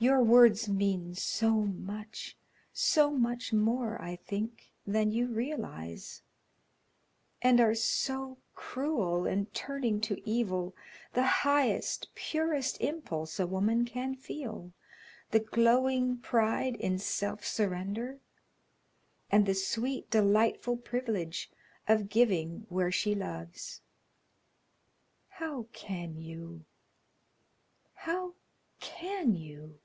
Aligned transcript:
Your 0.00 0.22
words 0.22 0.68
mean 0.68 1.16
so 1.16 1.50
much 1.64 2.36
so 2.72 3.10
much 3.10 3.52
more, 3.52 4.00
I 4.00 4.14
think, 4.14 4.70
than 4.86 5.10
you 5.10 5.26
realize 5.26 6.22
and 7.42 7.60
are 7.60 7.74
so 7.74 8.38
cruel 8.54 9.26
in 9.26 9.46
turning 9.46 10.00
to 10.02 10.16
evil 10.24 10.76
the 11.14 11.26
highest, 11.26 12.14
purest 12.14 12.80
impulse 12.80 13.40
a 13.40 13.46
woman 13.48 13.84
can 13.84 14.14
feel 14.14 14.70
the 15.32 15.40
glowing 15.40 16.18
pride 16.18 16.76
in 16.76 17.00
self 17.00 17.44
surrender, 17.44 18.20
and 19.32 19.46
the 19.46 19.54
sweet, 19.54 20.12
delightful 20.12 20.76
privilege 20.76 21.50
of 21.88 22.08
giving 22.08 22.66
where 22.68 22.92
she 22.92 23.16
loves. 23.16 23.82
How 25.26 25.64
can 25.72 26.20
you? 26.20 26.64
How 27.94 28.34
can 28.78 29.34
you?" 29.34 29.80